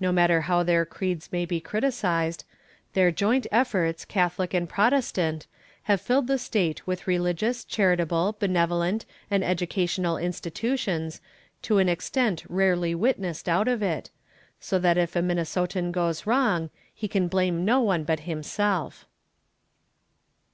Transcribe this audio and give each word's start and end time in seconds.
No 0.00 0.10
matter 0.10 0.40
how 0.48 0.62
their 0.62 0.86
creeds 0.86 1.30
may 1.32 1.44
be 1.44 1.60
criticised, 1.60 2.46
their 2.94 3.10
joint 3.10 3.46
efforts, 3.52 4.06
Catholic 4.06 4.54
and 4.54 4.66
Protestant, 4.66 5.46
have 5.82 6.00
filled 6.00 6.28
the 6.28 6.38
state 6.38 6.86
with 6.86 7.06
religious, 7.06 7.62
charitable, 7.62 8.36
benevolent 8.38 9.04
and 9.30 9.44
educational 9.44 10.16
institutions 10.16 11.20
to 11.60 11.76
an 11.76 11.90
extent 11.90 12.42
rarely 12.48 12.94
witnessed 12.94 13.50
out 13.50 13.68
of 13.68 13.82
it, 13.82 14.08
so 14.60 14.78
that 14.78 14.96
if 14.96 15.14
a 15.14 15.20
Minnesotan 15.20 15.92
goes 15.92 16.24
wrong, 16.24 16.70
he 16.94 17.06
can 17.06 17.28
blame 17.28 17.62
no 17.66 17.80
one 17.82 18.02
but 18.02 18.20
himself. 18.20 19.04